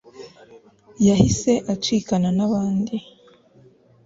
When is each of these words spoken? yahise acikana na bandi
yahise 1.07 1.51
acikana 1.73 2.29
na 2.37 2.45
bandi 2.51 2.95